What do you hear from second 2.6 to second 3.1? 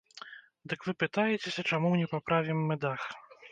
мы дах?